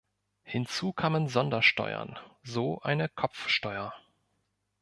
Hinzu 0.41 0.93
kamen 0.93 1.27
Sondersteuern, 1.27 2.17
so 2.41 2.79
eine 2.81 3.07
Kopfsteuer. 3.07 3.93